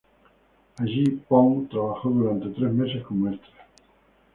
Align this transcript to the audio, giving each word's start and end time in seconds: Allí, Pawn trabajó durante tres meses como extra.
Allí, 0.79 1.11
Pawn 1.29 1.67
trabajó 1.69 2.09
durante 2.09 2.47
tres 2.59 2.73
meses 2.73 3.03
como 3.03 3.29
extra. 3.31 3.67